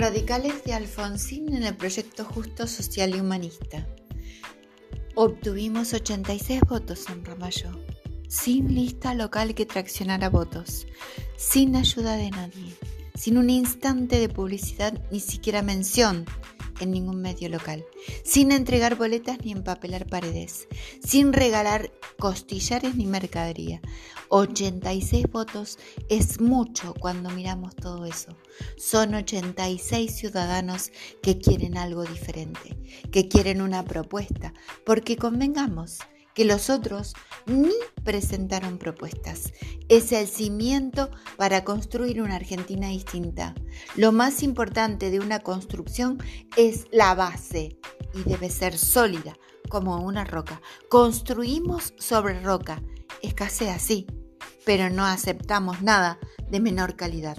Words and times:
Radicales 0.00 0.62
de 0.62 0.74
Alfonsín 0.74 1.56
en 1.56 1.64
el 1.64 1.74
proyecto 1.74 2.24
Justo 2.24 2.68
Social 2.68 3.16
y 3.16 3.20
Humanista. 3.20 3.84
Obtuvimos 5.16 5.92
86 5.92 6.60
votos 6.68 7.06
en 7.08 7.24
Ramallo, 7.24 7.70
sin 8.28 8.76
lista 8.76 9.14
local 9.14 9.56
que 9.56 9.66
traccionara 9.66 10.30
votos, 10.30 10.86
sin 11.36 11.74
ayuda 11.74 12.14
de 12.14 12.30
nadie, 12.30 12.76
sin 13.16 13.38
un 13.38 13.50
instante 13.50 14.20
de 14.20 14.28
publicidad, 14.28 15.02
ni 15.10 15.18
siquiera 15.18 15.62
mención 15.62 16.26
en 16.80 16.90
ningún 16.90 17.20
medio 17.20 17.48
local, 17.48 17.84
sin 18.24 18.52
entregar 18.52 18.96
boletas 18.96 19.38
ni 19.44 19.52
empapelar 19.52 20.06
paredes, 20.06 20.68
sin 21.04 21.32
regalar 21.32 21.90
costillares 22.18 22.94
ni 22.94 23.06
mercadería. 23.06 23.80
86 24.30 25.26
votos 25.30 25.78
es 26.08 26.40
mucho 26.40 26.94
cuando 26.94 27.30
miramos 27.30 27.74
todo 27.74 28.04
eso. 28.04 28.36
Son 28.76 29.14
86 29.14 30.14
ciudadanos 30.14 30.92
que 31.22 31.38
quieren 31.38 31.78
algo 31.78 32.04
diferente, 32.04 32.76
que 33.10 33.28
quieren 33.28 33.62
una 33.62 33.84
propuesta, 33.84 34.52
porque 34.84 35.16
convengamos, 35.16 35.98
que 36.38 36.44
los 36.44 36.70
otros 36.70 37.14
ni 37.46 37.72
presentaron 38.04 38.78
propuestas. 38.78 39.52
Es 39.88 40.12
el 40.12 40.28
cimiento 40.28 41.10
para 41.36 41.64
construir 41.64 42.22
una 42.22 42.36
Argentina 42.36 42.86
distinta. 42.90 43.56
Lo 43.96 44.12
más 44.12 44.44
importante 44.44 45.10
de 45.10 45.18
una 45.18 45.40
construcción 45.40 46.22
es 46.56 46.86
la 46.92 47.16
base 47.16 47.80
y 48.14 48.22
debe 48.22 48.50
ser 48.50 48.78
sólida 48.78 49.36
como 49.68 49.96
una 49.96 50.24
roca. 50.24 50.62
Construimos 50.88 51.92
sobre 51.98 52.40
roca. 52.40 52.84
Escasea, 53.20 53.80
sí, 53.80 54.06
pero 54.64 54.90
no 54.90 55.04
aceptamos 55.04 55.82
nada 55.82 56.20
de 56.48 56.60
menor 56.60 56.94
calidad. 56.94 57.36